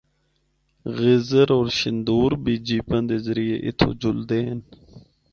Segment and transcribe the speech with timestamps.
[0.97, 4.59] غذر ہور شندور بھی جیپاں دے ذریعے اِتھیو جُلدے ہن۔